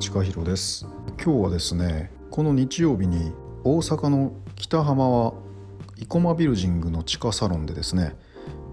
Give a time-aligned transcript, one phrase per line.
[0.00, 0.86] 近弘です。
[1.22, 3.32] 今日はですねこの日曜日に
[3.64, 5.34] 大阪の北浜は
[5.98, 8.16] 生駒ビルジングの地下サロンでですね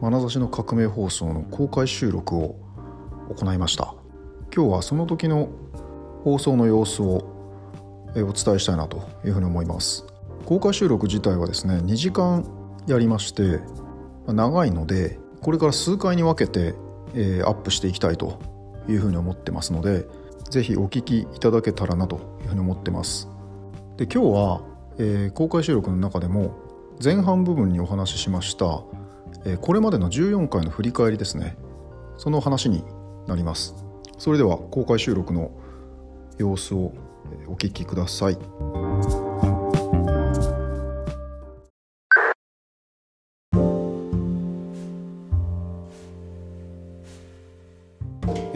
[0.02, 2.56] 眼差しの革命放送の公開収録を
[3.36, 3.94] 行いました。
[4.56, 5.50] 今日はその時の
[6.24, 7.18] 放送の様子を
[8.16, 10.06] お伝えしたいなというふうに思います。
[10.46, 12.46] 公開収録自体はですね2時間
[12.88, 13.60] やりまして
[14.28, 16.74] 長いのでこれから数回に分けて
[17.16, 18.40] えアップしていきたいと
[18.88, 20.06] いうふうに思ってますので
[20.50, 23.30] ぜひお聞きいただけたらなというふうに思ってます。
[23.98, 24.62] で今日は、
[24.98, 26.56] えー、公開収録の中でも
[27.04, 28.84] 前半部分にお話ししました、
[29.46, 31.58] えー、これまでの14回の振り返りですね。
[32.18, 32.84] その話に
[33.28, 33.76] なります。
[34.18, 35.52] それでは公開収録の
[36.38, 36.94] 様子を
[37.48, 38.87] お聞きください。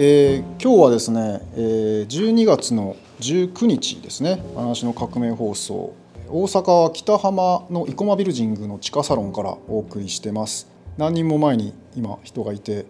[0.03, 5.93] えー、今日はですね、えー、12月の19日ですね「話の革命放送」
[6.27, 10.67] 大阪は北浜の生駒ビルジングの地下サロンからお送りしてます。
[10.97, 12.87] 何人も前に今人がいて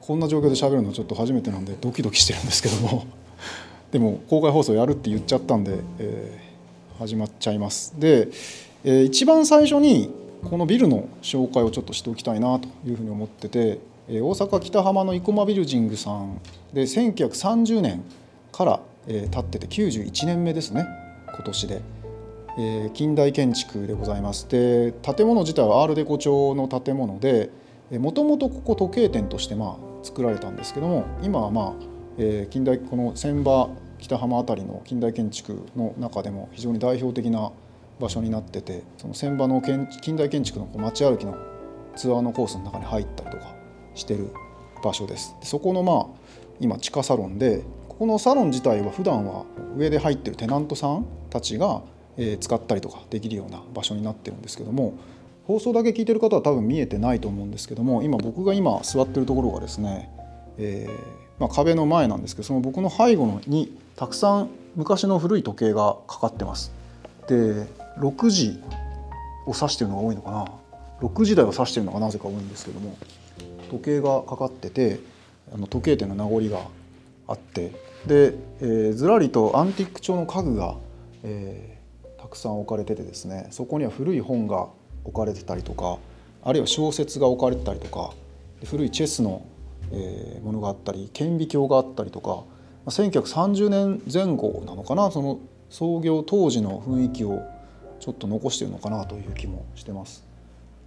[0.00, 3.04] こんな状況で喋るのちょっと初めてなんでドキドキしてるんですけども。
[3.92, 7.92] でも公開放送やるって言っちゃったんで、えー、始まっちゃいます。
[7.98, 8.28] で、
[8.84, 10.08] えー、一番最初に
[10.48, 16.40] このビルの紹介をちょっとしておきたいなというふうに思ってて大阪北浜の生駒ビルジングさん。
[16.72, 18.04] で1930年
[18.52, 20.86] から建ってて91年目ですね。
[21.28, 21.82] 今年で。
[22.56, 24.48] え近代建築でございます。
[24.48, 27.50] で建物自体はアールデコ調の建物で
[27.90, 31.74] もともとここ時計店としてまあ作られたんですけども今はま
[32.18, 37.50] あ近代この千葉北浜辺りの近代建築の中でも非常に代表的な
[38.00, 41.36] 場所になっててその千葉の近代建築の街歩きの
[41.96, 43.63] ツアーのコースの中に入ったりとか
[43.94, 44.30] してる
[44.82, 46.06] 場所ですそこのまあ
[46.60, 49.44] 今地下サロンでここのサロン自体は普段は
[49.76, 51.82] 上で入ってるテナントさんたちが
[52.40, 54.94] 使ったりとかできるような場所になってるんですけども
[55.46, 60.10] 放送だけ聞いてる方は多分見えてないと思うんですけども今僕が今座ってるところがですね、
[60.58, 66.72] えー、まあ、壁の前なんですけどその僕の背後にたくさん昔の古い時計がかかってます。
[67.28, 67.66] で
[67.98, 68.60] 6時
[69.46, 70.46] を指してるのが多いのかな
[71.00, 72.96] 6時台を指してるのがなぜか多いんですけども
[73.78, 75.00] 時計がかかってて
[75.52, 76.68] あの時計店の名残が
[77.26, 77.72] あって
[78.06, 80.76] で、えー、ずらりとアンティーク調の家具が、
[81.24, 84.68] えー、たくさん置かれててですねそこには古い本が
[85.04, 85.98] 置かれてたりとか
[86.42, 88.12] あるいは小説が置かれてたりとか
[88.64, 89.44] 古いチェスの、
[89.90, 92.44] えー、ものがあったり顕微鏡があったりとか
[92.86, 97.42] 1930年前後なのかなその創業当時の雰囲気を
[97.98, 100.33] ちょっと残してるのかなという気もしてます。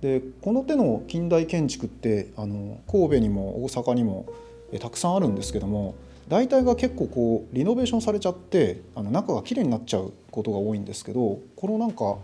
[0.01, 4.27] でこの手の近代建築ってあの神戸にも大阪にも
[4.79, 5.95] たくさんあるんですけども
[6.27, 12.17] 大体が結構こうリノベーションされちゃってあの中がきれいになっちゃうことが多いんですけどこのなんか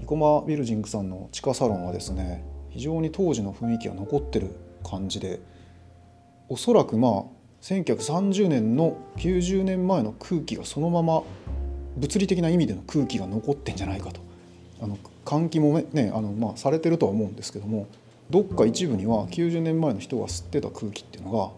[0.00, 4.50] 生駒ビルジングさんの地下サロンはですね非常に当時の雰囲気が残ってる
[4.84, 5.40] 感じで
[6.48, 7.22] おそらくまあ
[7.62, 11.22] 1930年の90年前の空気がそのまま
[11.96, 14.20] 物理的な意味での空気が残ってんじゃないかと。
[14.82, 17.88] あの換気もねあの、まあ、されてるとは思うんですけども
[18.30, 21.50] どっか一部には90年前の人が吸ってた空気っていうのが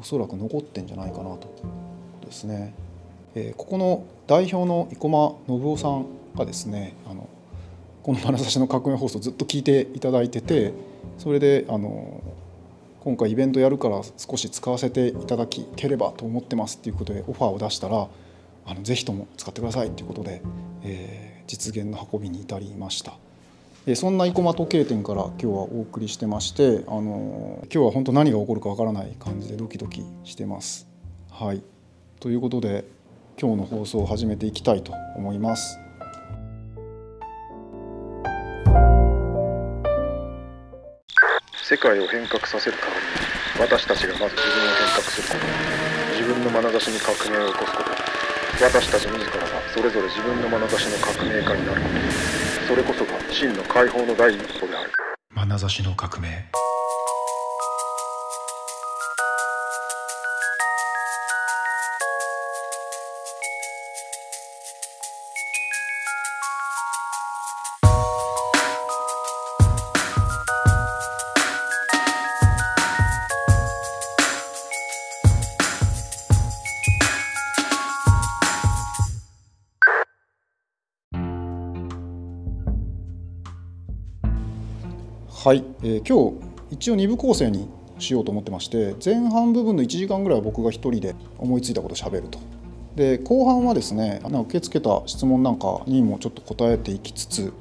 [0.00, 1.48] おそらく残ってんじゃないかなと
[2.24, 2.74] ですね、
[3.34, 7.28] えー、ここの代表の生駒信夫さんがですねあの
[8.02, 10.72] この「眼差しの革命放送」ずっと聞いていただいてて
[11.18, 12.22] それであの
[13.00, 18.06] 今回イベントやるから少し使わせていただければと思ってますっていうことでオファーを出したら
[18.66, 20.42] あのぜひとも使ってくださいっていうことで、
[20.84, 23.14] えー実現の運びに至りました。
[23.96, 30.86] そんな生駒時計店から今日はお送りしてましてあの今日は本当何が起こるかわからない感じでドキドキしてます。
[31.30, 31.62] はい
[32.20, 32.84] ということで
[33.40, 35.78] 今日の放送を始めていきたいと思います。
[41.68, 48.07] 世界を変革させる代わりに私たちがまず自分を変革すること自分の眼差しに革命を起こすこと
[48.60, 51.80] 私たち自らがそれぞれ自分の眼差しの革命家になる。
[51.80, 51.88] こ
[52.60, 54.90] とそれこそが真の解放の第一歩である。
[55.34, 56.44] 眼差しの革命。
[85.48, 92.38] はい、えー、今日一応2部構成にしようと思ってまして前半部分の1時間ぐらいは僕が1人で思いついたことをしゃべると
[92.96, 97.54] で後半はですね受け付けた質問なんかにもちょっと答えていきつつ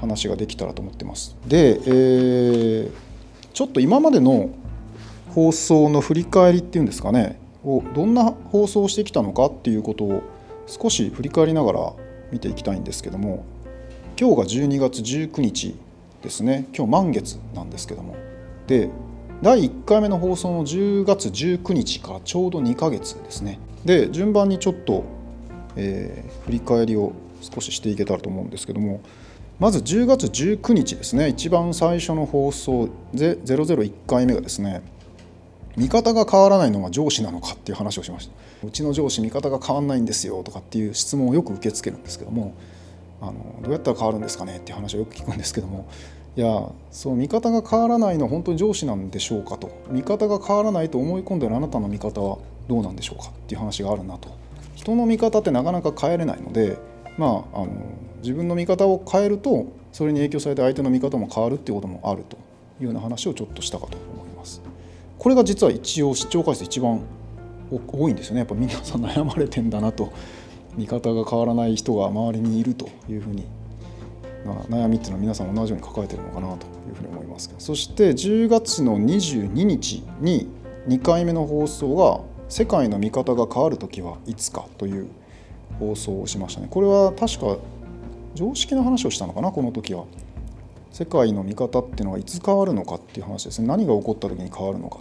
[0.00, 1.36] 話ができたらと思ってます。
[1.46, 2.90] で、えー、
[3.52, 4.48] ちょっと今までの
[5.34, 10.22] 放送の振り返りっていうんですかねをどんな放送をしてきたのかっていうことを
[10.66, 11.92] 少し振り返りながら
[12.32, 13.44] 見ていきたいんですけども
[14.18, 15.76] 今日が12月19日
[16.22, 16.66] ですね。
[16.76, 18.16] 今日満月なんですけども。
[18.66, 18.90] で
[19.42, 23.58] 第1回目の放送の10月19日からちょうど2ヶ月ですね。
[23.84, 25.04] で順番にちょっと、
[25.76, 29.00] えー、振り返りを少ししていけたらと思うんですけども。
[29.58, 31.28] まず10月19日ですね。
[31.28, 34.80] 一番最初の放送で001回目がですね
[35.76, 38.32] 見方が変わらないのが上司なのかっていう話をしました。
[38.66, 42.54] うちの上司見方が変わらないんですよとかっていう質問をよく受け付けるんですけども。
[43.20, 45.88] あのどうやったら変わるんですかねっていう話をよく聞くんですけども
[46.36, 49.70] いやそう見方が変わらないのは本当に上司なんでしょうかと。
[49.90, 52.38] 見方が変わらないと思い込んでるあなたの見方は
[52.68, 54.28] どうなんでしょうかっていう話があるなと。
[54.74, 56.78] 人の見方ってなかなか変えれないので
[57.18, 57.70] まああの
[58.22, 62.36] 自分の見方を変えるとそれに影響されて相手の見方も変わるっていうこともあると
[62.80, 64.62] いうような話をちょっとしたかと思います。
[65.18, 67.00] これが実は一応視聴回数一番
[67.70, 68.40] 多いんですよね。
[68.40, 70.12] やっぱ皆さん悩まれてんだなと。
[70.76, 73.44] 見方が変わらない人が周りにいるというふうに
[74.68, 80.48] 悩みっていうのは皆さん同じように抱えてるのかなというふうに思いますそして10月の22日に
[80.88, 85.08] 2回目の放送が「世界の見方が変わる時はいつか」という
[85.78, 86.68] 放送をしましたね。
[86.70, 87.58] これは確か
[88.34, 90.04] 常識の話をしたのかなこの時は。
[90.92, 93.68] 世界の見方っていうのはいつ変わるのかっていう話ですね。
[93.68, 94.98] 何が起こった時に変わるのか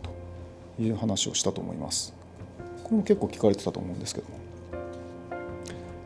[0.78, 2.14] という話をしたと思います。
[2.84, 4.49] これも結構聞かれてたと思うんですけども。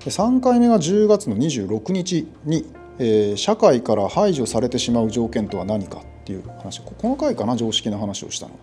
[0.10, 2.66] 3回目が10月の26日に、
[3.00, 6.82] えー、社会から排除されてしまう条件とは何かっていう話。
[6.82, 8.54] この回かな常識の話をしたの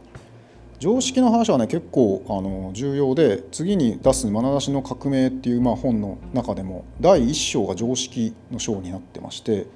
[0.78, 9.66] 常識の話はね結構あの重要で次に出す「眼差しの革命」っていう、まあ、本の中でも第1章が常識の章になってまして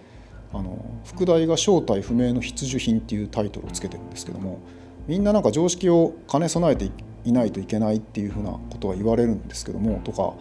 [0.51, 4.61] あの副題が「正体不明の必需品」っていうタイトルをつけてるんですけども
[5.07, 6.91] みんななんか常識を兼ね備えて
[7.27, 10.33] いないといけないっていうふうなことは言われるんですけどもとか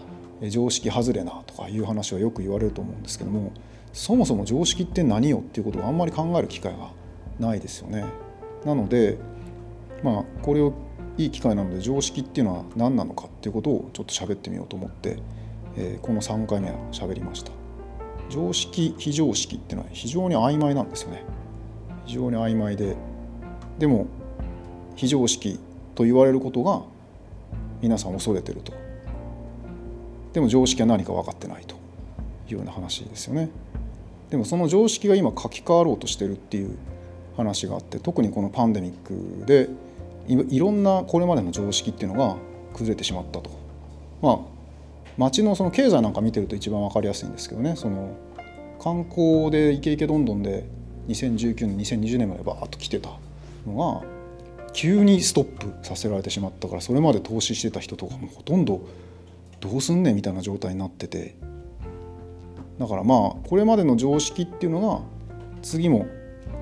[0.50, 3.54] 常識外れなとかいう話はよく言われると思うんですけども
[3.94, 6.90] そもそも常識って何よっていうことをあんまり考える機会が
[7.40, 8.06] ないですよね。
[8.66, 9.18] なので
[10.04, 10.74] まあこれを
[11.18, 15.20] いい機会なので常識っていうのは何なのかっていうことをちょっと喋ってみようと思って、
[15.78, 17.52] えー、この3回目は喋りました。
[18.30, 21.24] 常識非常識っていうのは非常に曖昧なんですよね。
[22.06, 22.96] 非常に曖昧で
[23.78, 24.08] でも
[24.96, 25.60] 非常識
[25.94, 26.82] と言われることが
[27.82, 28.74] 皆さん恐れてると。
[30.34, 31.76] でも常識は何か分かってないと
[32.50, 33.50] いうような話ですよね
[34.30, 36.76] でもその常識が今書き換わろうとしてるっていう
[37.38, 39.70] 話があって特にこのパンデミックで
[40.28, 42.38] いろんなこれまでの常識っていうのが
[42.74, 43.50] 崩れてしまったと。
[44.22, 44.40] まあ
[45.18, 48.16] 町のその経済なんか見てると一番分かりやすいんですけどねその
[48.82, 50.66] 観光でイケイケどんどんで
[51.08, 53.10] 2019年2020年までバーッと来てた
[53.68, 54.08] のが
[54.74, 58.82] 急にストップさせられてしまったからそれまで投資してた人とかもほとんど
[59.64, 61.36] どうすんねんみたいな状態になってて。
[62.80, 65.02] だからまあこれまでの常識っていうのが
[65.62, 66.08] 次も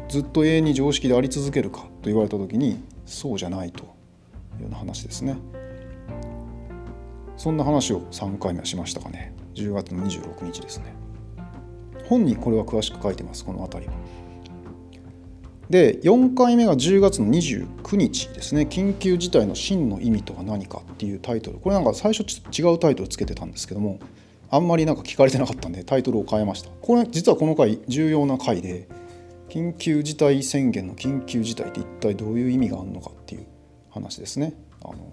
[0.07, 5.35] ずっと永遠に常識であり続けるかと言われた時にそうじゃないというような話ですね。
[7.37, 9.33] そんな話を3回目はしましたかね。
[9.56, 10.94] 10月の26日ですね。
[12.06, 13.97] 本にこれは詳しく書いてますこの辺りは。
[15.71, 23.99] で4回目が10月の29日ですね緊急事態の真の意味とは何かっていうタイトルこれなんか最初ちょっと違うタイトルつけてたんですけども
[24.49, 28.90] あんまりなんか聞かれてなかったんでタイトルを変えましたこれ実はこの回重要な回で
[29.47, 33.47] 緊急事態宣言の緊急事態って一体どういう意味があるのかっていう
[33.90, 34.54] 話ですね。
[34.81, 35.11] あの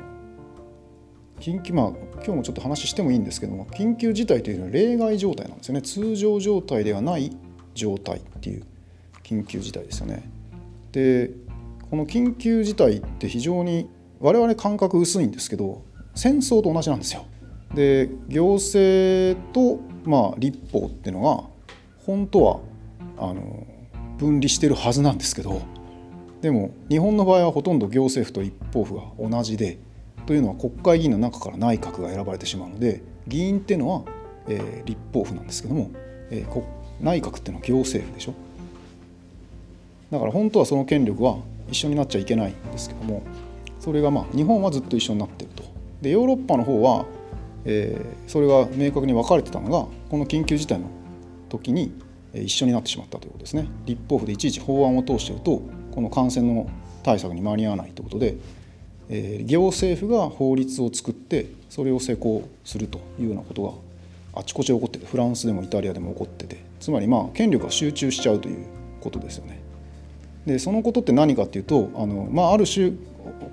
[1.40, 7.36] 緊急まあ今日もちょっと話してもいいんですけども緊急事態というのは例外状態なんですよね通常状態ではない
[7.74, 8.64] 状態っていう
[9.22, 10.37] 緊急事態ですよね。
[10.92, 11.30] で
[11.90, 13.88] この緊急事態って非常に
[14.20, 15.82] 我々感覚薄いんですけど
[16.14, 17.24] 戦争と同じなんですよ。
[17.74, 21.44] で行政と、まあ、立法っていうのが
[22.04, 22.60] 本当は
[23.18, 23.66] あの
[24.16, 25.60] 分離してるはずなんですけど
[26.40, 29.78] でも日本の場合はほとんど行政府と立法府が同じで
[30.26, 34.04] というのは国会議員の中から内閣が選ばれてしまうので議員っていうのは、
[34.48, 35.90] えー、立法府なんですけども、
[36.30, 36.64] えー、
[37.00, 38.34] 内閣っていうのは行政府でしょ
[40.10, 41.38] だから本当はその権力は
[41.68, 43.22] 一緒になっちゃいけないんですけども
[43.80, 45.64] それがまあ日本はずっと一緒になってると
[46.02, 47.04] でヨーロッパの方は、
[47.64, 50.86] えー、それが明確に分かれてたのがこの緊急事態の
[51.48, 51.92] 時に
[52.34, 55.62] 一緒になってしまったということですね立法府でいちいち法案を通してると
[55.94, 56.68] この感染の
[57.02, 58.36] 対策に間に合わないということで、
[59.08, 63.62] えー、行政府が法律を作ってそれを施行するというようなこと
[64.34, 68.66] があちこちで起こっててフランスでもイタリアでも起こっててつまりまあ権力が集中しちゃうという
[69.00, 69.67] ことですよね。
[70.48, 72.92] でそのことって何かっていうとあの、まあ、ある種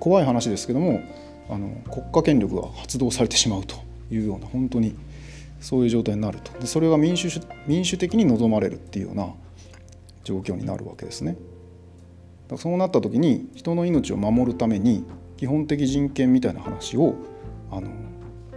[0.00, 1.02] 怖い話ですけども
[1.48, 3.76] あの国家権力が発動されてしまうと
[4.10, 4.96] いうような本当に
[5.60, 7.28] そういう状態になるとでそれが民主
[7.66, 9.28] 民主的に望まれるっていうような
[10.24, 11.32] 状況になるわけですね。
[11.32, 11.42] だか
[12.52, 15.04] らそうなった時に人の命を守るために
[15.36, 17.14] 基本的人権みたいな話を
[17.70, 17.90] あの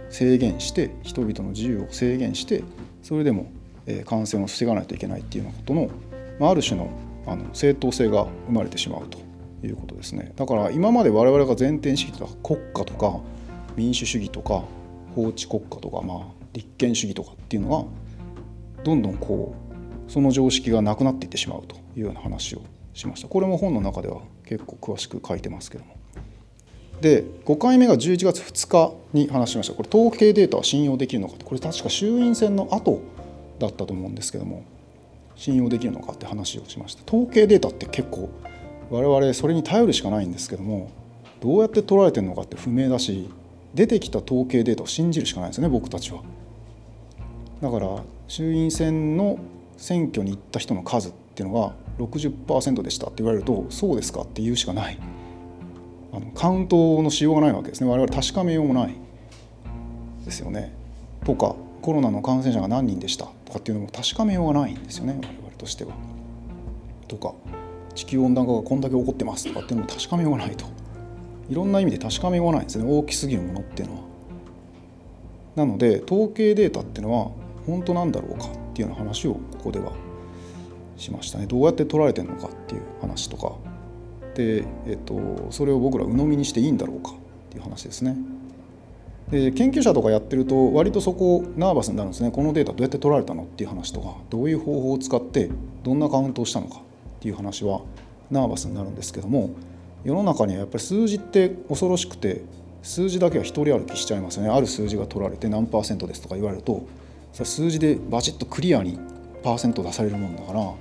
[0.08, 2.64] 制限して人々の自由を制限して
[3.02, 3.50] それでも、
[3.86, 5.90] え、感染を防がないといけないっていうようなことの、
[6.38, 6.90] まあ、ある種の
[7.30, 9.18] あの正当性が生まれてしまうと
[9.64, 10.32] いうことですね。
[10.34, 13.20] だから今まで我々が前提にしてきた国家とか
[13.76, 14.64] 民主主義とか
[15.14, 16.18] 法治国家とか、まあ、
[16.52, 17.88] 立憲主義とかっていうの
[18.76, 19.54] がどんどんこ
[20.08, 22.62] うその常識がなくなっていってしまうというような話を
[22.94, 23.28] しました。
[23.28, 25.94] これも本の中では結構詳しく書いてますけども。
[27.00, 29.74] で5回目が11月2日に話しました。
[29.74, 33.00] これ統計データは信用できるのかってこれ確か衆院選の後
[33.60, 34.64] だったと思うんですけども。
[35.40, 37.02] 信用できるのかって話をしました。
[37.06, 38.28] 統計データって結構
[38.90, 40.90] 我々それに頼るしかないんですけども
[41.40, 43.30] どうやって取られてるのかって不明だし
[43.72, 46.22] 出てきた統計データを信じるしかないですね僕たちは。
[47.62, 49.38] だから衆院選の
[49.78, 54.98] 選挙に行った人の数っていうのが60%でしたって言われるとそうですかって言うしかない。
[56.12, 57.88] あのカウントのしようがないわけですね。
[57.88, 58.94] 我々確かめようもない
[60.26, 60.74] ですよね。
[61.24, 63.28] とかコロナの感染者が何人でした。
[63.50, 65.92] とかっていうのも確かめようがないんですよね我々としては。
[67.08, 67.34] とか
[67.96, 70.64] 地球温暖化がこんだけ起こってますとかっていうのも確かめようがないと
[71.48, 74.00] いろんな意味で確かめようがないんですね大きすぎるものっていうのは。
[75.56, 77.32] なので統計データっていうのは
[77.66, 79.92] 本当なんだろうかっていうような話をここでは
[80.96, 83.54] しましたねどうやって取られてるのかっていう話とか
[84.36, 87.14] で、えっと、それを僕ら鵜呑みにしていいんだろうかっ
[87.50, 88.16] ていう話ですね。
[89.30, 92.32] で研究者とかやってると割とそこナーバスになるんですね。
[92.32, 95.50] このデータどうやって取られたのっていう話とかどういう方法を使って
[95.84, 96.80] どんなカウントをしたのかっ
[97.20, 97.82] ていう話は
[98.30, 99.50] ナーバスになるんですけども
[100.04, 102.42] 世の中にはやっぱり数字って恐ろしくて
[102.82, 104.48] 数字だけは一人歩きしちゃいますよね。
[104.50, 106.86] ある数字が取られて何パーセントですとか言われると
[107.32, 108.98] それ数字でバチッとクリアに
[109.44, 110.72] パーセント出されるもんだから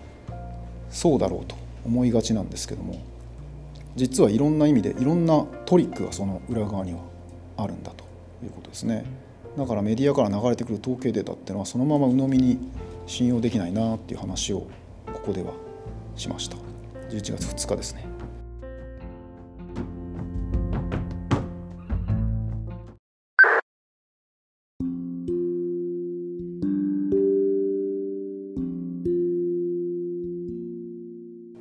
[0.89, 2.99] そうだろうと思いがちなんですけども
[3.95, 6.99] 実はいろんな意味でいろんなトリックがその裏側には
[7.57, 8.08] あるんだと。
[8.45, 9.05] いうことですね。
[9.57, 12.59] だからメディアから流れてくる統計データっていうのはそのまま鵜呑みに
[13.07, 14.67] 信用できないなっていう話を
[15.11, 15.53] ここでは
[16.15, 16.57] しました。
[17.09, 18.05] 11月2日ですね。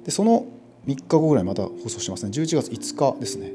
[0.05, 0.47] でその
[0.87, 2.31] 3日後ぐらいまた放送しますね。
[2.31, 3.53] 11月5日ですね。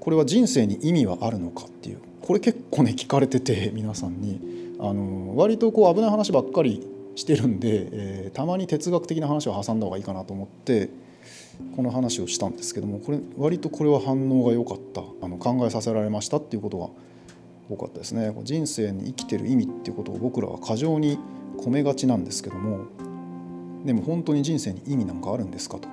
[0.00, 4.60] これは人生に意味はあるのかっていうこれ結構ね聞かれてて皆さんに。
[4.82, 10.88] あの割とこう危ない話ばっかりしてるんで、えー、たまに哲学的な話を挟んだ方がいいかなと思って
[11.76, 15.02] この話をしたんですけどもこれ割とこれは反応が良かった。
[15.20, 16.88] あの考えさせられましたっていうことが
[17.68, 18.34] 多かったですね。
[18.42, 21.18] 人生に生きてる意味っていうことを僕らは過剰に
[21.58, 22.86] 込めがちなんですけども
[23.84, 25.88] でも本当に人生に意味なんかあるんですかと。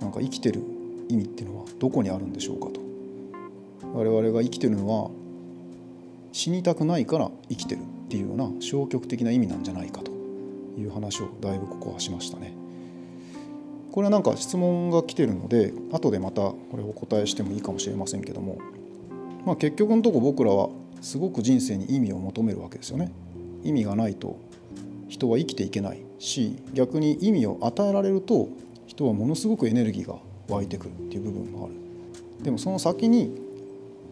[0.00, 0.62] なんか生きてる
[1.10, 2.80] 意味っていうのはどこにあるんでしょうかと。
[3.92, 5.10] 我々が生きてるのは
[6.32, 10.12] 死にたくないから生きてるっていうような消極的な意味なんじゃないかと
[10.78, 12.52] いう話をだいぶここはしましたね。
[13.92, 18.58] これはなんか質問が来てるので後でまたこれお答えしてもいいかもしれませんけども、
[19.44, 20.68] まあ、結局のとこ僕らは
[21.00, 23.10] すごく人生に意味を求めるわけですよね。
[23.64, 24.38] 意味がないと
[25.08, 28.48] 人は生きていけないし逆に意味を与えられると
[28.86, 30.16] 人はものすごくエネルギーが
[30.48, 31.74] 湧いてくるっていう部分もある。
[32.44, 33.36] でもその先に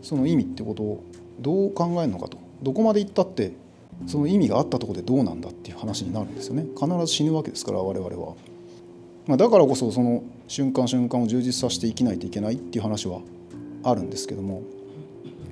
[0.03, 1.05] その意味ってことを
[1.41, 2.39] どう考えるのかと。
[2.63, 3.53] どこまで行ったって
[4.07, 6.67] その意味があったところでどうなんだっていう話になるんですよね。
[6.77, 8.35] 必ず死ぬわけですから我々は、
[9.27, 13.21] まあ、だからこそその瞬間瞬間を充実させて生きないといけないっていう話は
[13.83, 14.63] あるんですけども。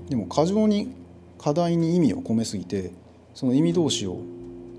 [0.09, 0.93] でも過剰に
[1.38, 2.93] 課題に意味を込めすぎて
[3.35, 4.21] その意味同士を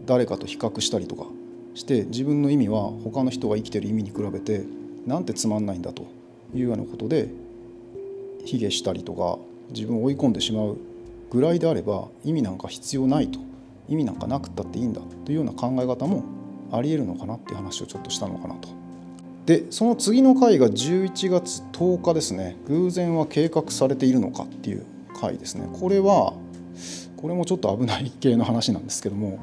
[0.06, 1.26] 誰かと比較したりとか
[1.76, 4.64] して自分の意味は他の人が生きてる意味に比べて
[5.06, 6.04] なんてつまんないんだと
[6.56, 7.30] いうようなことで
[8.46, 9.38] 卑下したりとか
[9.74, 10.78] 自分を追い込んでしまう
[11.30, 13.40] ぐらいであれば意味なんか必要ないと。
[13.90, 15.02] 意味なんかなくったっていいんだ。
[15.26, 16.24] というような考え方も
[16.72, 18.70] ありえるのかなっていう話をちょっとしたのかなと。
[19.46, 22.58] でその次の回が11月10日ですね。
[22.68, 24.86] 偶然は計画されているのかっていう
[25.20, 25.68] 回ですね。
[25.80, 26.34] これは
[27.16, 29.40] これもちょっと危ない系の話なんですけども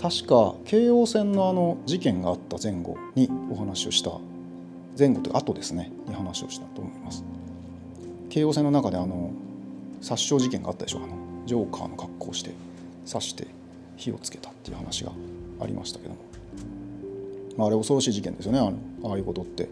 [0.00, 4.10] 確か京王線のあの事件があった前後にお話をした
[4.98, 7.22] 前後というか後ですねに話をしたと思います。
[8.30, 9.30] 京王線の中であの
[10.00, 12.52] 殺傷事件があったでしょあのジョーカーの格好をして
[13.10, 13.46] 刺して
[13.96, 15.12] 火をつけたっていう話が
[15.60, 16.16] ありましたけども、
[17.56, 19.68] まあ、あれ恐ろしい事件ですよねあのああいうことって。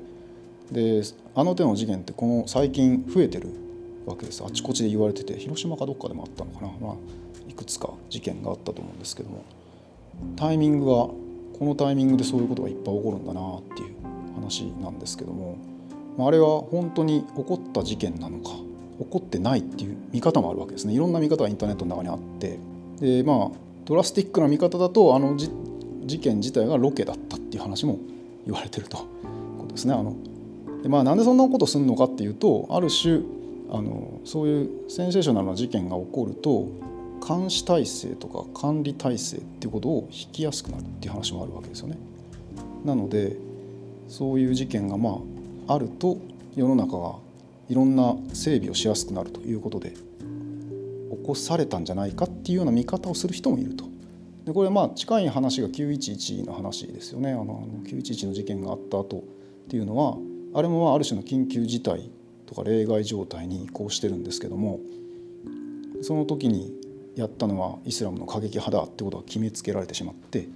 [0.71, 1.03] で
[1.35, 3.49] あの手の事件ってこの最近増えてる
[4.07, 4.45] わけです。
[4.45, 6.95] あちこちで言われてて広島かどっかでもあったのかな、まあ、
[7.49, 9.45] いくつか事件があったと思うんですけども。
[10.37, 11.17] タイミングがこ
[11.63, 13.95] のタイミングでそういうことがいっぱい起こるんだなっていう
[14.35, 15.57] 話なんですけども。
[16.17, 18.51] まああれは本当に起こった事件なのか
[19.01, 22.59] 起こってないっていう見方もあるわけですねいろんな見方がインターネットの中にあって
[23.01, 27.99] でまあドラスティックな見方だとあの事件自体がロケだったっていう話も
[28.47, 29.05] 言われてるという
[29.59, 29.95] ことですね。
[29.95, 30.15] あの
[30.83, 33.21] でまあ、なんでそんなことするのかっていうとある種
[33.71, 36.69] あのそういうセンセーショナルな事件が起こると
[37.27, 41.99] 監視体制とか管理体制っていうことを引きやすくなるっていう話もあるわけですよね。
[42.85, 43.37] なので
[44.09, 45.21] そういう事件がま
[45.69, 46.17] ああると
[46.57, 47.15] 世の中が
[47.71, 49.97] いろんな整備をしやすくなるということで起
[51.25, 53.85] こされたんじゃないかっていうような見方をする人もいると。
[54.45, 59.23] でこれまあ近い話が911の話ですよねあの911の事件があった後っ
[59.69, 60.17] ていうのは
[60.55, 62.11] あれもまあある種の緊急事態
[62.47, 64.81] とか例外状態に移行してるんですけども
[66.03, 66.75] その時に
[67.15, 70.49] やったのはイスラムの過激派だってことが決めつけられてしまって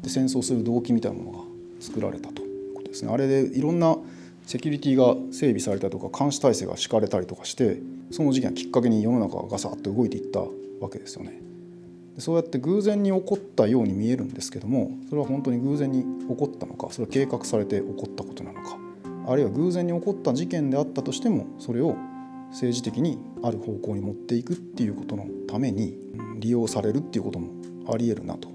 [0.00, 1.44] で戦争する動機みたいなものが
[1.80, 3.12] 作られたということですね。
[3.12, 3.98] あれでいろんな
[4.46, 7.78] セキュリティが整備されたとか監視体制が敷かれたりとかして
[8.12, 10.48] その事件がきっかけに世の中がガサッと動いていったわ
[10.90, 11.42] けですよね。
[12.18, 18.78] そうやって偶然に起こったように見えるんですけどもそれは本当に偶然に起こったのかそれは計画されて起こったことなのか
[19.26, 21.94] あるいは偶然に起こった事件であったとしてもそれを
[22.52, 25.98] 政治的にある方向に持っていくっていうことのために
[26.38, 27.50] 利用されるっていうことも
[27.92, 28.48] ありえるなと。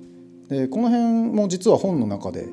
[0.50, 2.48] でこの辺も実は本の中で、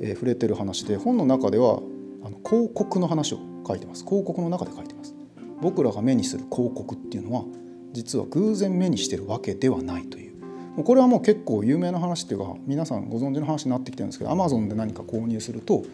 [0.00, 1.80] えー、触れてる話で本の中では
[2.24, 4.04] あの広告の話を書いてます。
[4.04, 5.14] 広告の中で書いてます。
[5.60, 7.44] 僕らが目にする広告っていうのは
[7.92, 10.32] 実は偶然目にしてるわけではないという。
[10.84, 15.84] これはもう結構有名な話っていうか皆さんご存知の話になってきてるんですけどアマゾンで何か購入すると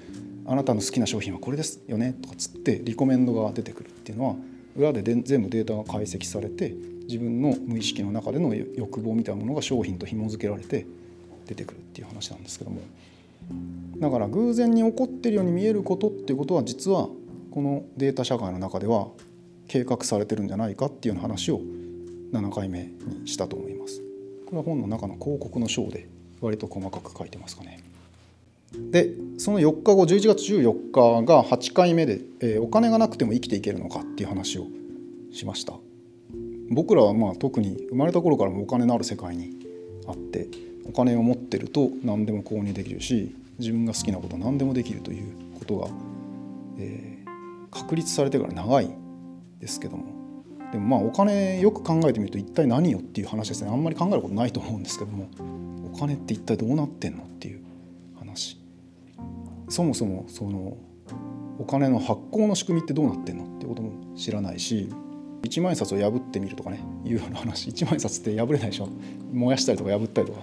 [0.46, 4.37] あなたの好きな商品はこれですよねとかつってリコメンドが出てくるっていうのは
[4.76, 6.74] 裏で全部データが解析されて
[7.09, 10.87] 自分の無意識の中での欲望みたいなものが商品と紐付けられて
[11.46, 12.81] 出てくるっていう話なんですけども。
[13.98, 17.09] だから偶然に起こってるように見えることっていうことは実は
[17.51, 19.09] このデータ社会の中では
[19.66, 21.61] 計画されてるんじゃないかっていうような話を
[22.33, 24.03] 7回目にしたと思います。
[24.46, 26.09] これは本の中の広告の章で
[26.40, 27.83] 割と細かく書いてますかね。
[28.72, 34.66] でその4日後11月14日が8回目で、えー、お金がなくても生きていけるのかっていう話を
[35.33, 35.72] しました
[36.70, 39.57] 僕らはまあ特に生まれた頃からもお金のある世界に
[40.07, 40.48] あって
[40.88, 45.88] お金を持ってると何でも購入できるし自分が好きなこと何でもできるということが、
[46.79, 48.90] えー、確立されてから長い
[49.61, 50.18] ですけども。
[50.72, 53.70] でもまあお金よく考えてみると一体何よっていう話ですね。
[53.70, 55.29] あんまり考えることないと思うんですけども。
[55.94, 57.62] お金って一体どうなってんのっていう
[58.18, 58.61] 話。
[59.68, 60.77] そもそもその
[61.59, 64.88] お金の発行の仕組みってどうなってんのってことも知らないし
[65.42, 67.68] 一万円札を破ってみるとかねいうような話。
[67.68, 68.88] 一万円札って破れないでしょ。
[69.33, 70.40] 燃やしたりとか破ったりとか。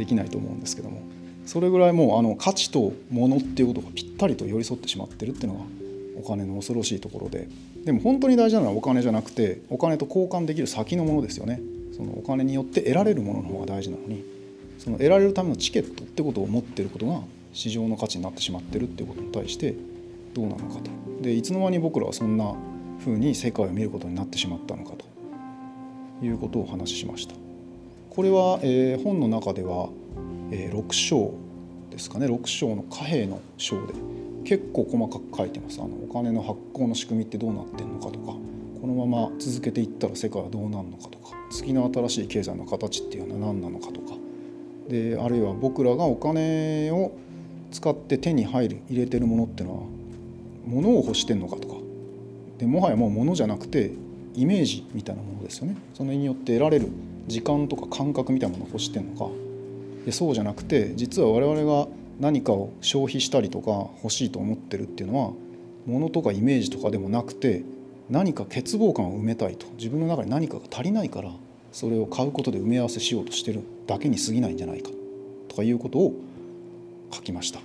[0.00, 1.02] できないと思うんですけども
[1.44, 5.64] それぐらいもうあの価値と物っていうことがぴったりと寄り添ってしまってるっていうのが
[6.16, 7.48] お金の恐ろしいところで
[7.84, 11.60] でも本当に大事なのはお金じゃなくてお金と交換できる先のものですよね。
[11.96, 14.24] そのお金によって得られるものの方が大事なのに
[14.78, 17.20] その得られるためのチケットってことを持ってることが
[17.52, 19.74] 市場の価値になってしまってるっていうことに対して
[20.32, 20.90] どうなのかと。
[21.22, 22.54] でいつの間に僕らはそんな
[23.00, 27.39] ふうに世界を見ることになってしまったのかということをお話ししました。
[28.10, 29.88] これは、えー、本の中では、
[30.50, 31.32] えー、6章
[31.90, 32.26] ですかね。
[32.26, 33.94] 6章の貨幣の章で
[34.44, 35.80] 結構細かく書いてます。
[35.80, 38.34] あのお金の発行の仕組みってどうなってんのかとか
[38.80, 44.16] このまま続けていったら世界はどうなるのかとか次の新しい経済の形っていうのは何なのかとか
[44.88, 47.12] であるいは僕らがお金を
[47.70, 49.82] 使って手に入る入れてるものっていうのは
[50.66, 51.74] 物を欲してんのかとか
[52.58, 53.92] でもはやもう物じゃなくて
[54.34, 55.76] イメージみたいなものですよね。
[55.94, 56.88] それによって得られる
[57.26, 59.30] 時間とか感覚みたいなものを欲してんのか。
[60.04, 61.88] でそうじゃなくて実は我々が
[62.18, 65.32] 何かを消費したりとか欲しいと思ってるっていうのは
[65.86, 67.62] 物とかイメージとかでもなくて
[68.08, 69.66] 何か欠乏感を埋めたいと。
[69.78, 71.30] 自分の中に何かが足りないから
[71.72, 74.90] それを買うことで埋め合わせしようとしてるだけに過ぎないんじゃないか。
[75.48, 76.14] とかいうことを
[77.12, 77.60] 書きました。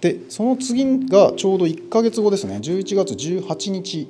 [0.00, 2.58] でその次がちょうど1か月後ですね。
[2.62, 4.08] 11月18日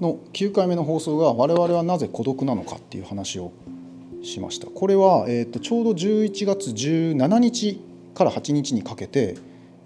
[0.00, 3.52] の9回目の放送が我々はなぜ孤独なのかっていう話を
[4.22, 7.80] しましたこれは、えーと、ちょうど11月17日
[8.14, 9.36] から8日にかけて、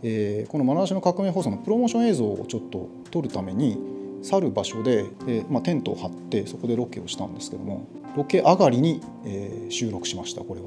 [0.03, 3.79] えー、この「まなしの革命放送」のプロモーション映像をちょっと撮るために
[4.23, 10.67] 去る場所で、えーまあ、テントを張ってそこでロケをしたんですけどもロケ上がりに、えー、収録しましたこれは。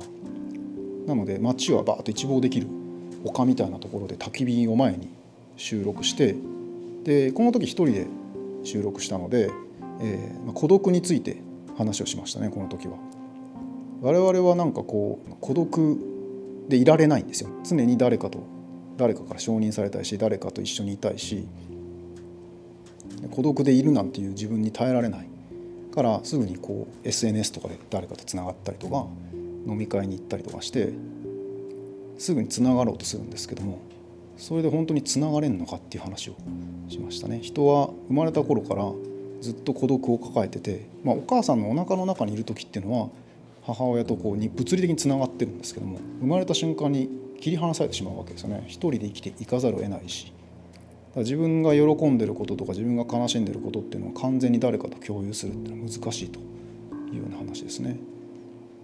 [1.08, 2.68] なので街はバーッと一望できる
[3.24, 5.10] 丘みたいなところで焚き火を前に
[5.56, 6.36] 収録して
[7.04, 8.08] でこの時一人で
[8.66, 9.50] 収録したので、
[10.02, 11.42] えー、孤独について
[11.78, 12.98] 話をしましたねこの時は。
[14.02, 15.98] 我々はなんかこう孤独
[16.68, 18.44] でいられないんですよ常に誰かと
[18.98, 21.48] 誰かから承認されたいし誰かと一緒にいたいし
[23.32, 25.30] 孤独でいるなんていう自分に耐えられない
[25.94, 29.08] からすぐにこう SNS とかで誰かとつながったりとか
[29.66, 30.94] 飲み会に行ったりとかして
[32.18, 33.80] すぐにつながろうとするんですけども
[34.38, 36.36] それで本当につながれんのかっていう話を
[36.90, 37.40] しましたね。
[37.42, 38.92] 人は生まれた頃から
[39.42, 43.10] ずっと孤独を抱えてて、まあ、お母さんのお腹の中にいる時っていうのは
[43.66, 50.32] 母親とこうに物理的につながってるんですけども生まれた瞬間に切り離されてしまうわけですよね一人で生きていかざるを得ないし
[51.16, 57.98] 自分が喜んでることとか自分が悲しんでることっていうのは完全に誰かと共有するっていうのは難しいというような話ですね。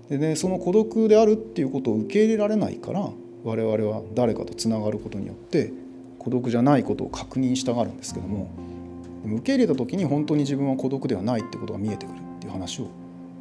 [0.10, 3.10] でねその孤独であるっていうことを受け入れられないから
[3.44, 5.72] 我々は誰かとつながることによって
[6.20, 8.52] 孤独じゃないことを確認したがるんですけども
[9.24, 12.90] でも受け入れた時に本当に自分は孤独ではないってことが見えてくるっていう話を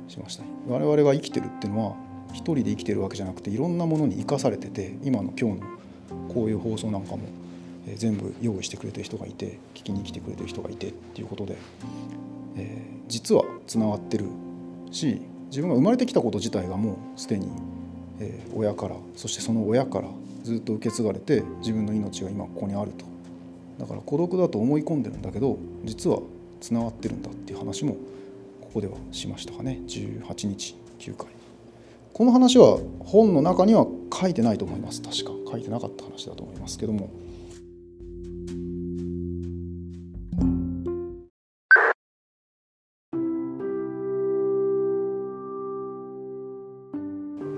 [0.08, 1.96] しました、我々が生きてるっていうのは
[2.32, 5.66] 一人で生きてるわけじゃなくていろんなものに生かされてて今の今日の
[6.32, 7.28] こういう放送なんかも
[7.96, 11.56] 全部用意してくれてる人がいて聞きに来てくれてる人がいてっていうことで、
[12.56, 14.26] えー、実はつながってる
[14.90, 17.48] し自分が生まれてきたこと自体がもうすでに、
[18.20, 20.08] えー、親からそしてその親から
[20.44, 23.04] ずっと受け継がれて自分の命が今ここにあると。
[23.78, 26.20] だから孤独だと思い込んでるんだけど実は
[26.60, 27.94] つながってるんだっていう話も
[28.60, 29.80] ここではしましたかね。
[29.86, 31.28] 18日9回。
[32.12, 35.00] この話は本の中には書いてないと思います。
[35.00, 35.32] 確か。
[35.52, 37.08] 書いてなかった話だと思いますけども。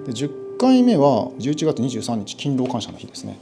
[0.04, 3.36] で10回目は11月23日勤労感謝の日ですね、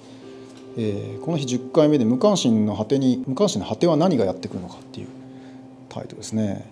[0.78, 5.08] えー、この日10回目で無関心の果てに無関心の果ては何がやってくるのかっていう
[5.90, 6.64] タイトルですね。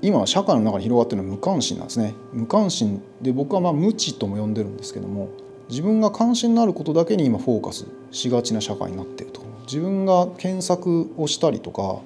[0.00, 2.14] 今社会の中に広がってるのは無関心なんですね。
[2.32, 5.28] 無関心で僕はまあ無知とも呼んでるんですけども
[5.68, 9.42] 自分が関心のあることだけに今フォーカスしがちな社会になっていると。
[9.66, 12.00] 自分が検索をしたりとか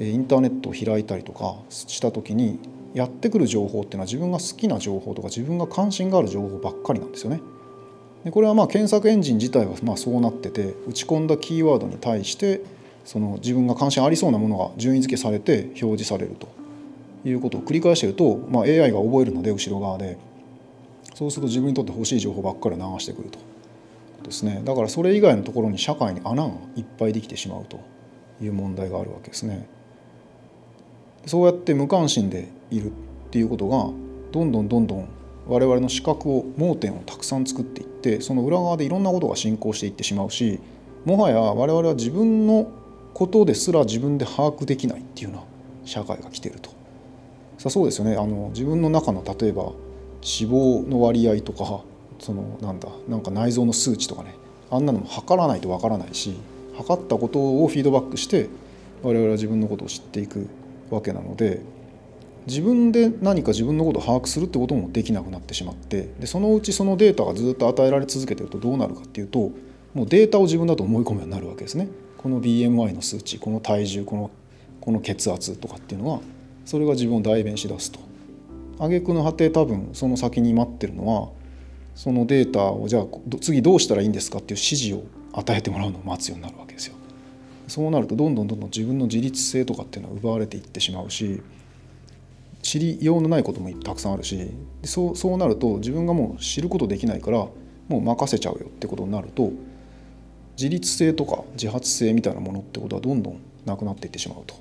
[0.00, 2.58] インターネットを開いたりとかした時に
[2.94, 7.40] やってくる情報っていうのは自分が好きな情報とか自分が関心がある情報ばっかりなんですよね。
[8.24, 12.62] でこれはまあ検索エンジン自体はまあそうなってて打ち込んだキーワードに対して
[13.04, 16.48] その自分が関心ありそうなものが順位付けされて表示されると
[17.24, 20.18] いうことを繰り返してると、まあ、AI が覚えるので後ろ側で
[21.14, 23.38] そうすると自分にとって欲しい情報ばっかり流してくると
[24.22, 27.80] ですねだからそれ以外のところに社会に穴がいっぱいできてしまうと
[28.42, 29.68] いう問題があるわけですね。
[31.26, 32.92] そうやって無関心でいるっ
[33.30, 33.90] ていうことが
[34.32, 35.08] どんどんどんどん
[35.46, 40.60] 我々の視覚を盲点をたくさん作っていってその裏側でいろんなことが進行していってしまうし
[41.04, 42.70] もはや我々は自分の
[43.14, 45.44] ことですら自分で把握できないっていうような
[45.84, 46.70] 社会が来てると。
[47.58, 48.16] さそうですよね。
[48.16, 49.76] あの自分の中の例えば脂
[50.22, 51.82] 肪の割合とか
[52.18, 54.34] そのなんだなんか内臓の数値とかね。
[54.70, 56.36] あんなのも測らないとわからないし
[56.76, 58.48] 測ったことをフィードバックして
[59.02, 60.46] 我々は自分のことを知っていく。
[60.90, 61.60] わけなので
[62.46, 69.50] 自分で何か自分のことを把握するってこともできなくなってしまってでそのうちそのデータがずっと与えられ続けてるとどうなるかっていうと
[69.94, 71.88] もうデータを自分だと思い込むようになるわけですね。
[72.16, 74.30] この BMI の数値この体重この
[74.80, 76.20] この血圧とかっていうのは
[76.64, 78.00] それが自分を代弁し出すと。
[78.78, 81.28] 挙句の果て多分その先に待ってるのは
[81.94, 83.06] そのデータをじゃあ
[83.40, 86.94] 次どうしたらいいんですかっていう指示を与えてもらうのを待つようになるわけですよ。
[87.70, 91.40] そうなるとどんどんどんどん自分の自立性とかっていうのは奪われていってしまうし
[92.62, 94.50] 知りようのないこともたくさんあるし
[94.84, 97.38] そうそうなると自分がもう知ることできないから
[97.88, 99.52] もう任せちゃうよってことになると
[100.56, 104.56] 自立性とか自発性みたいなものってことはどんどんなくなっていってしまうと。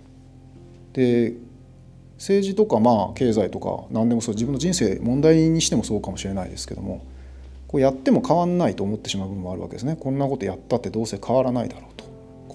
[0.94, 1.34] で
[2.18, 7.06] 政治とかまあ経済とか何でもそう自分の人生問題にしてもそうかもしれないですけども
[7.68, 11.89] こうやっても変わんないと思ってしまう部分もあるわけですねこんなことやったってどうせ変わらないだろう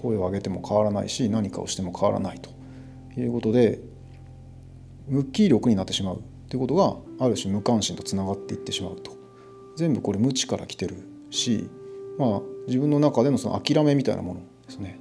[0.05, 2.49] 声を上げても変わらないし何かをしても変わらないと。
[3.17, 3.79] いうことで
[5.07, 6.21] 無気力になってしまう。
[6.49, 9.11] ということがある種無関心とつながっていってしまうと。
[9.75, 10.95] 全部これ無知から来てる
[11.31, 11.69] し、
[12.17, 14.99] まあ、自分の中でのその諦めみたいなものですね。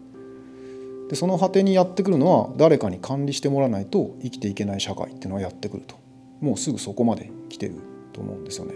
[1.09, 5.97] でその果てにやってくるのは誰かに管理してもらわないと生きていけない社会っていうのはやってくると。
[6.41, 7.75] もうすぐそこまで来てる
[8.13, 8.75] と思うんですよね。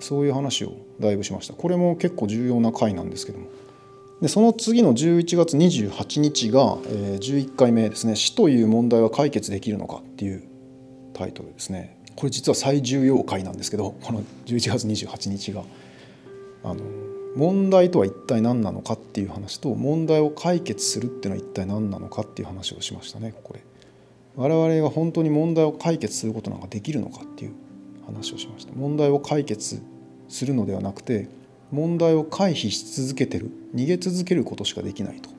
[0.00, 1.54] そういう話をだいぶしました。
[1.54, 3.46] これも結構重要な回なんですけども。
[4.24, 10.42] でその次の11月28日が、えー、11回目ですね「死という問題は解決できるのか」っていう
[11.12, 11.98] タイトルですね。
[12.16, 15.62] これ実は最重要回なんですけどこの11月28日が。
[16.62, 16.80] あの
[17.36, 23.34] 問題とは一体何なのかっていう話と問題を解決するっていうのは一体何なのかっていう話をしましたね。
[23.42, 23.60] これ。
[24.36, 27.52] 我々が本当に問題を解決することなんかできるのかっていう
[28.06, 28.72] 話をしました。
[28.72, 29.82] 問題を解決
[30.30, 31.28] するのではなくて
[31.74, 35.30] 問題を回避し続けてる逃げ続けることしかできないと。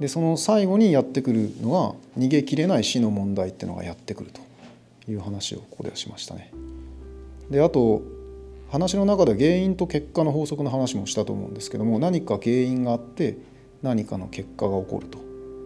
[0.00, 4.48] でその最後にやってくるのが逃げきれない死の問題っていうのがやってくると。
[5.10, 6.52] いう話をここではしましたね。
[7.50, 8.02] であと
[8.70, 13.38] 話の中では原因と結果の法則の話もしたと思うんですけども何か原因があって
[13.82, 15.18] 何かの結果が起こると。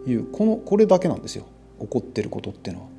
[0.05, 1.45] いうこのこれだけなんですよ。
[1.79, 2.89] 起こってることっていうのは。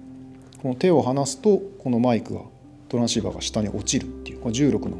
[0.62, 2.40] この手を離すとこのマイクが
[2.88, 4.40] トランシーバーが下に落ちるっていう。
[4.40, 4.96] これ重力の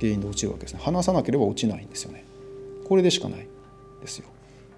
[0.00, 0.80] 原因で落ちるわけですね。
[0.82, 2.24] 離さなければ落ちないんですよね。
[2.88, 3.46] これでしかない
[4.00, 4.26] ですよ。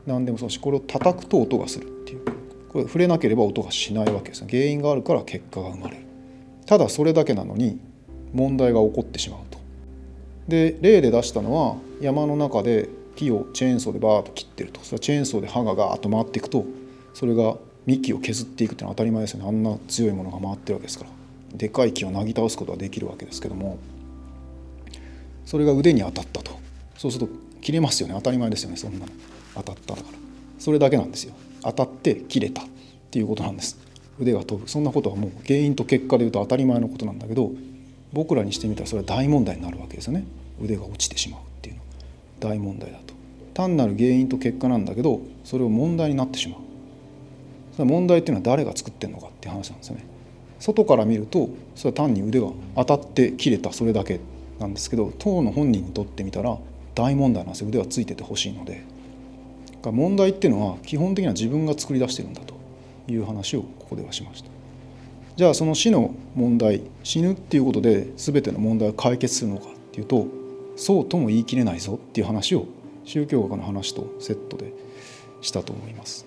[0.07, 2.21] 何でもそうしこれを叩くと音がするっていう。
[2.69, 4.49] これ触れなければ音がしないわけですね。
[4.51, 6.05] 原因があるから結果が生まれる。
[6.67, 7.79] ただそれだけなのに
[8.33, 9.59] 問題が起こってしまうと。
[10.49, 14.81] で例で出したのは山の中で木をチェーンソーでバーッと切ってると。
[14.83, 16.65] それはチェーンソーで刃がガーッと回っていくと
[17.15, 19.49] それが幹を削っていくっていうのは当たり前ですよね。
[19.49, 21.11] あんな強いものが回ってるわけですから。
[21.55, 23.79] でかい木をなぎ倒すことはできるわけですけども
[25.45, 26.53] それが腕に当たったと。
[26.97, 28.15] そうすると切れますよね。
[28.15, 28.77] 当たり前ですよね。
[28.77, 29.13] そんなの。
[29.55, 30.19] 当たっただから。
[30.59, 31.35] それだけなんですよ。
[31.63, 32.65] 当たって切れたっ
[33.11, 33.79] ていうことなんです。
[34.21, 34.69] 腕が飛ぶ。
[34.69, 37.53] そんなことはもう原因と結果でいうと当たり前のことなんだけど
[38.13, 40.25] 僕らにしてみたらそれは大問題になるわけですよね。
[40.63, 41.81] 腕が落ちてしまうっていうの。
[41.81, 41.87] は
[42.41, 43.15] 大問題だと。
[43.55, 46.61] 単なる原因と結果なんだけどそれを問題になってしまう。
[47.77, 50.05] それ問題っていうのは誰が作ってるのかっていう話なんですよね。
[50.61, 53.73] 外から見るとそれは単に腕が当たって切れた。
[53.73, 54.21] それだけ。
[54.59, 56.57] なんですけど当の本人にとってみたら
[56.95, 57.69] 大問題なんですよ。
[57.69, 58.83] 腕はついててほしいので。
[59.93, 62.55] 問題っていうのは基本的には自分が作り出してるんだと
[63.07, 64.49] いう話をここではしました。
[65.37, 70.27] じゃあその死の問題死ぬっていうことで全ての問題を解決するのかっていうと
[70.77, 72.67] そうとも言い切れないぞっていう話を
[73.05, 74.73] 宗教学の話とセットで
[75.41, 76.25] したと思います。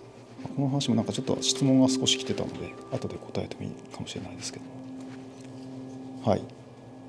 [0.56, 4.66] この話もなんかちょっと質問が少し来てたので後で答えてもいいかもしれないですけど
[6.30, 6.42] はい。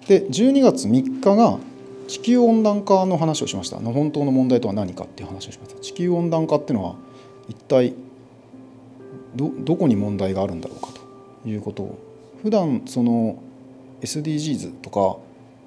[0.09, 1.59] で12月3日が
[2.09, 3.79] 地球温暖化の話をしました。
[3.79, 5.81] の本当の問題とは何かっていう話をしました。
[5.81, 6.97] 地球温暖化っていうのは
[7.49, 7.93] 一体
[9.37, 10.89] どどこに問題があるんだろうか
[11.43, 11.99] ということを
[12.43, 13.43] 普段その
[14.01, 15.19] SDGs とか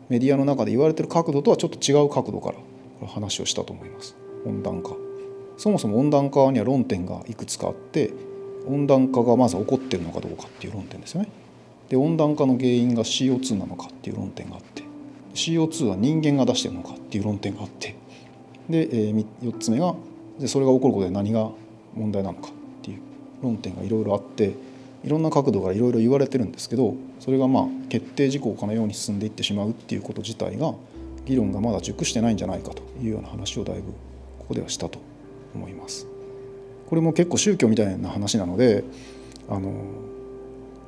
[0.10, 2.52] メディアの中で言われてる角度とはちょっと違う角度か
[3.02, 4.16] ら話をしたと思います。
[4.48, 4.96] 温暖化。
[5.58, 8.12] そもそも温暖化には論点がいくつかあって
[8.68, 11.30] 温暖化がまず起こってるのかどうかっていう論点ですよね。
[11.92, 14.84] で温暖化の原因が CO2 なのかっていう論点があって
[15.36, 17.98] CO2 は人間が出してるのかっていう論点があって
[18.70, 19.94] で、えー、4つ目が
[20.40, 21.52] でそれが起こることで何が
[21.94, 22.52] 問題なのかっ
[22.82, 23.02] ていう
[23.44, 24.54] 論点がいろいろあって
[25.04, 30.74] いろんな角度からいろいろ言われてるんですけどそれがまあ決定事項かのように進んでいってしまうっていうこと自体が
[31.26, 33.92] 議論がまだ熟してないんじゃないかというような話をだいぶ
[34.40, 35.00] ここではしたと
[35.54, 36.08] 思います。
[36.88, 38.86] これも結構宗教みたいな話なので
[39.50, 39.74] あの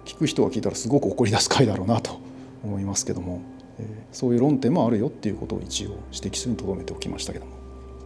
[0.06, 2.20] 聞く人が聞いたらすごく怒り出す回だろうなと
[2.64, 3.42] 思いますけども、
[3.80, 7.52] えー、そういう論点もあるよっていうことを一応指摘するにとどめておきましたけども。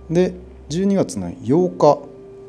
[0.09, 0.33] で
[0.69, 1.99] 12月の8日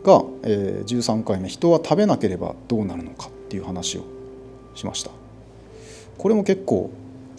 [0.05, 4.03] が、えー、13回目「人は食べなければどうなるのか」っていう話を
[4.75, 5.11] しました
[6.17, 6.91] これも結構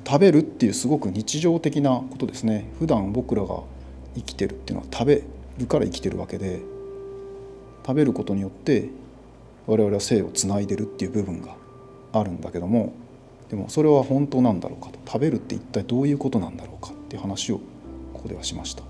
[0.06, 3.62] 食べるっていうすごく日常的なことですね普段僕らが
[4.16, 5.24] 生きてるっていうのは食べ
[5.58, 6.60] るから生きてるわけで
[7.86, 8.90] 食べることによって
[9.68, 11.56] 我々は生をつないでるっていう部分が
[12.12, 12.94] あるんだけども
[13.50, 15.00] でもそれは本当なんだろうかと。
[15.06, 17.58] 食べるって一体どういうことなんだろうかっていう話を
[18.14, 18.84] ここではしました。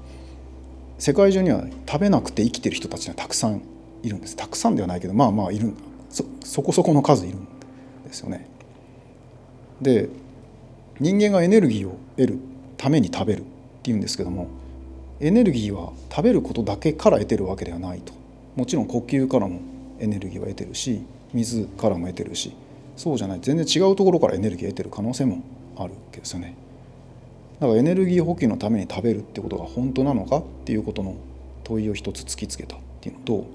[0.97, 3.61] 世界中には食べなくて生きてる人たちがたくさん
[4.03, 4.35] いるんです。
[4.35, 5.73] たくさんではないけどまあまあいる
[6.09, 7.45] そそこそこの数いるん
[8.05, 8.49] ですよね。
[9.81, 10.09] で
[10.99, 12.39] 人間がエネルギーを得る
[12.75, 13.43] ために食べるっ
[13.81, 14.47] ていうんですけども
[15.21, 18.11] エネルギーは食べることだけから得てるわけではないと。
[18.57, 19.61] もちろん呼吸からも
[19.99, 21.01] エネルギーは得てるし
[21.33, 22.53] 水からも得てるし
[22.99, 23.39] そうじゃない。
[23.41, 25.41] 全然違うところからエネルギーを得てる可能性も
[25.77, 26.53] あるわけですよね。
[27.61, 31.15] だからエネルギー補給のために食べるってことが本当なのかっていうことの
[31.63, 33.45] 問いを一つ突きつけたっていうのと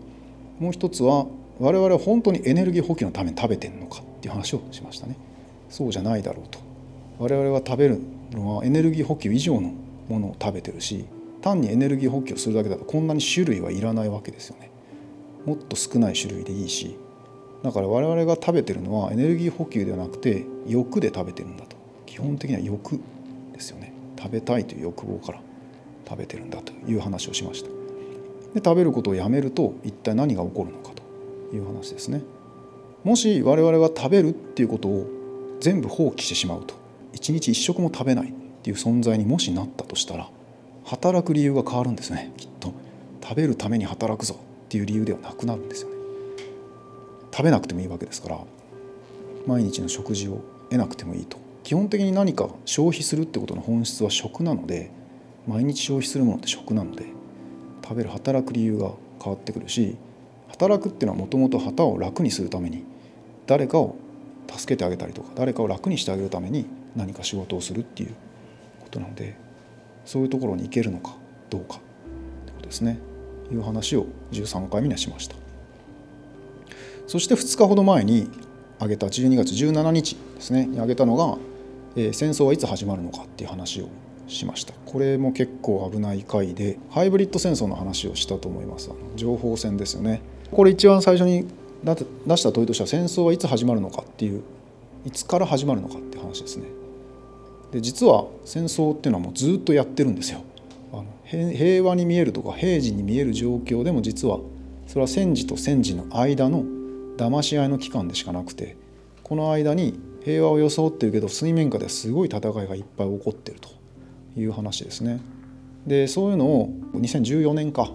[0.61, 1.27] もう一つは
[1.61, 5.17] 我々は本当にエネルギー補給のために食べてるのかっていう話をしましたね。
[5.69, 6.59] そうじゃないだろうと。
[7.19, 8.01] 我々は食べる
[8.33, 9.75] のはエネルギー補給以上の
[10.09, 11.05] ものを食べてるし
[11.43, 14.71] 単にエネルギー補給をするだけだとこんなに種類はいらないわけですよね。
[15.45, 16.97] もっと少ない種類でいいし
[17.65, 21.77] だから我々が食べてるのはエネルギー補給ではなくて欲で食べてるんだと。
[22.05, 23.01] 基本的には欲
[23.55, 23.95] ですよね。
[24.19, 25.41] 食べたいという欲望から
[26.07, 27.71] 食べてるんだという話をしました。
[28.53, 30.91] で食べることをやめると一体何が起こるのか
[31.51, 32.23] という話ですね。
[33.03, 35.07] もし我々が食べるっていうことを
[35.61, 36.75] 全部放棄してしまうと
[37.15, 40.29] 一日一食も食べないっていう存在にもしなったとしたら
[40.85, 42.73] 働く理由が変わるんですねきっと。
[43.23, 45.94] 食べるために働くぞっていう理由ではなくなるんですよね。
[47.35, 48.39] 食べなくてもいいわけですから
[49.45, 51.37] 毎日の食事を得なくてもいいと。
[51.65, 54.91] 基本的に何か消費するってことの本質は食なので
[55.49, 57.07] 毎日消費するものって食なので
[57.83, 58.93] 食べる働く理由が
[59.23, 59.97] 変わってくるし
[60.49, 62.85] 働くっていうのはもともと旗を楽にするために
[63.47, 63.97] 誰かを
[64.55, 68.15] 助けてあげたりとか誰かを楽にしてあげるために何か仕事をするっていう
[68.81, 69.37] ことなので
[70.05, 71.17] そういうところに行けるのか
[71.49, 71.79] どうかっ
[72.47, 72.99] てことですね。
[73.51, 75.44] いう話を13回目にはしました。
[77.07, 78.29] そして2日ほど前に
[78.79, 81.39] 挙げた12月17日ですねに挙げたのが、
[81.97, 83.89] えー、戦争はいつ始まるのかっていう話を
[84.27, 84.73] しました。
[84.87, 88.91] これも結構危ない回でハイブリッド戦争の話をしたと思います。
[89.17, 90.23] 情報戦ですよね。
[90.51, 91.47] これ一番最初に
[91.83, 91.97] 出
[92.37, 94.43] した問いとしては戦争はいつ始まるのかっていう
[95.05, 96.67] いつから始まるのかって話ですね。
[97.73, 100.43] で実は戦争っていうのはもうずっとやってるんですよ。
[100.93, 104.39] あの平和に見えるとか平時に見える状況でも実は
[104.87, 106.65] それは戦時と戦時の間の
[107.17, 108.77] 騙し合いの期間でしかなくて
[109.23, 113.69] この間に平和を装ってるけど水面下ですごい戦いがいっぱい起こってると
[114.37, 115.21] いう話ですね。
[115.87, 117.91] でそういうのを2014年か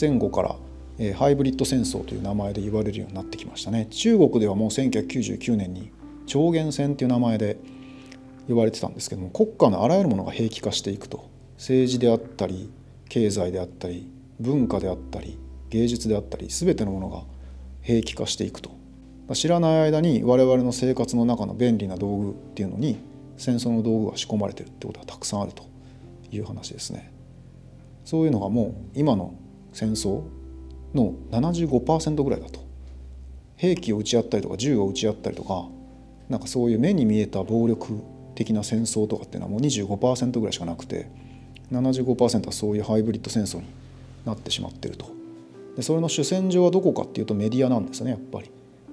[0.00, 0.56] 前後から
[0.98, 5.90] えハイブリッド戦争という名前で言われるようになってきましたね中国ではもう1999年に
[6.26, 7.56] 超限戦っていう名前で
[8.48, 12.70] 呼ばれてたんですけども国家のあらゆるものが兵器化していくと政治であったり
[13.08, 14.08] 経済であったり
[14.40, 15.38] 文化であったり
[15.70, 17.22] 芸術であったり全てのものが
[17.82, 18.70] 兵器化していくと。
[19.34, 22.98] 知らない間に我々の生活の中の便利な道具っていうのに
[23.36, 25.64] 戦争の道具が仕込まれてるってことがたくさんあると
[26.30, 27.12] いう話ですね。
[28.04, 29.34] そういうのがもう今の
[29.72, 30.22] 戦争
[30.94, 32.60] の75%ぐらいだと。
[33.56, 35.68] 兵器を撃ち合ったりとか銃を撃ち合ったりとか
[36.28, 38.02] なんかそういう目に見えた暴力
[38.34, 41.08] 的な戦争とかっていうのはもう25%ぐらいしかなくて
[41.70, 43.66] 75%はそういうハイブリッド戦争に
[44.24, 45.21] なってしまってると。
[45.76, 48.50] でそれの主戦場はどこかっていうとメディアなんですねやっぱり。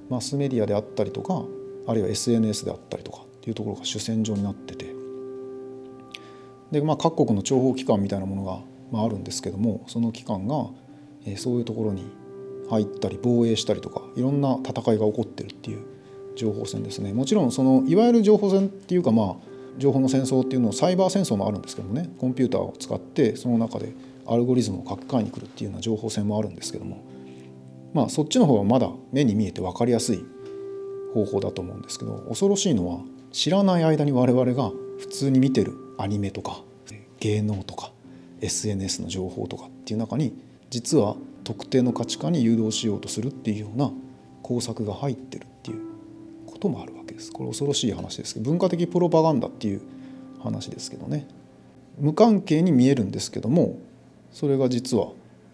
[0.09, 1.43] マスメディアであったりとか
[1.85, 4.87] あるいは SNS であったりとかっていうところが主戦場になってて。
[6.71, 8.59] で、まあ、各国の諜報機関みたいなものが、
[8.91, 10.67] まあ、あるんですけどもその機関が
[11.25, 12.05] えそういうところに
[12.69, 15.85] 入ったり防衛したりとかいろんな戦いが起こってるっていう
[16.35, 17.11] 情報戦ですね。
[17.13, 19.35] もちろんそのいわゆる情報戦っていうかまあ
[19.77, 23.93] 情報の戦争っていうのをサイバー戦争もあるんですけどもねコンピューターを使ってその中で
[24.31, 27.03] アルゴリズムを書き換えに来るっていうような情報戦もあるんですけども
[27.93, 30.23] まあそっちの方がまだ目に見えて分かりやすい
[31.13, 32.99] 方法だと思うんですけど恐ろしいのは
[33.31, 36.61] 知らない間に我々が普通に見てるアニメとか
[37.19, 37.91] 芸能とか
[38.41, 40.33] SNS の情報とかっていう中に
[40.69, 43.91] 実は特定の価値観に誘導しようとするっていうような
[44.43, 45.81] 工作が入ってるっていう
[46.45, 47.31] こともあるわけです。
[47.31, 49.81] これ恐ろしい話ですけど文化的プロパガンダっていう
[50.41, 51.27] 話ですけどね
[51.99, 53.77] 無関係に見えるんですけども
[54.31, 55.11] それが実は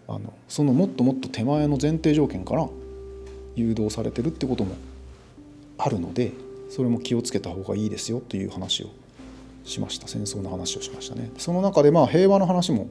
[0.08, 2.68] あのそのもっともっと手前の前提条件から
[3.56, 4.76] 誘導されてるってことも
[5.78, 6.32] あるので
[6.70, 8.90] それも気をつけた方がいいですよという話を
[9.64, 11.32] しました戦争の話をしましたね。
[11.38, 12.88] その中でまあ平和の話も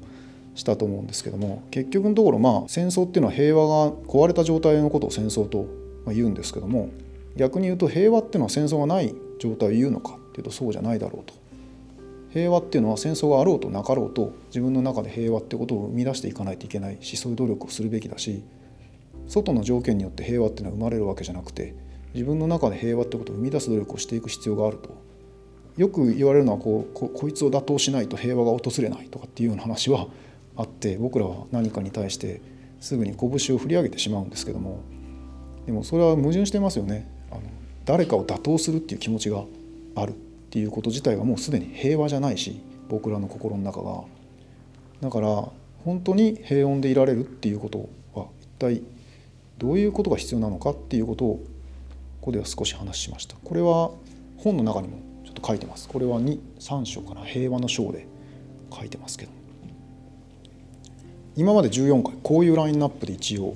[0.55, 5.67] したと思うんですけども結局のところまあ戦争っていうのは平和が壊れた状態のことを戦争と
[6.07, 6.89] 言うんですけども
[7.35, 11.33] 逆に言うと平和っていうのは戦争がない状態を言うのかっていうとそうじゃないだろうと
[12.35, 18.43] 平和っていうのは戦争があろうとなかろうと自分の中で平和ってことを生み出していかないといけないしそういう努力をするべきだし
[19.29, 21.73] 外の条件によって平和っていうのは生まれるわけじゃなくて
[22.13, 24.89] 自分の中で平和ってことを生み出す努力をしていく必要があると。
[25.77, 30.07] よく言われるのはこうこいつを打倒しないと平和が訪れないとかっていうような話は
[30.57, 32.41] あって僕らは何かに対して
[32.81, 34.81] すぐに拳を振り上げてしまうんですけども
[35.65, 37.09] でもそれは矛盾してますよね。
[37.31, 37.41] あの
[37.85, 39.43] 誰かを打倒するっていう気持ちが
[39.95, 40.24] ある。
[40.55, 44.03] ていうこと自体がもうすでに平和じゃないし僕らの心の中が。
[45.01, 45.27] だから
[45.83, 48.81] 本当に平穏でいられるっていうことは一体
[49.57, 51.35] どういうことが必要なのかっていうことを
[52.21, 53.35] ここでは少し話しました。
[53.43, 53.91] これは
[54.37, 55.89] 本の中にもちょっと書いてます。
[55.89, 58.07] これは3章かな平和の章で
[58.73, 59.31] 書いてますけど。
[61.35, 63.55] 今まで14回こういうラインナップで一応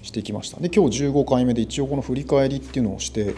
[0.00, 0.58] してきました。
[0.58, 3.34] で今日15回目で一応この振り返りっていうのをして、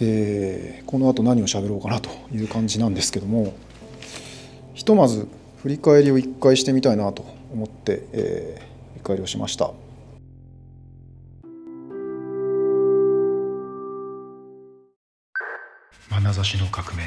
[0.00, 3.54] えー、このあと何を喋ろうかなという感じなんですけども
[4.74, 5.28] ひとまず
[5.62, 7.22] 振り返りを1回してみたいなと
[7.52, 9.72] 思って、えー、振り返りをしました。
[16.22, 17.02] 眼差しの革命